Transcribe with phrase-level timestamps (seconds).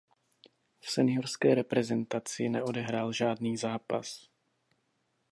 [0.79, 4.29] V seniorské reprezentaci neodehrál žádný zápas.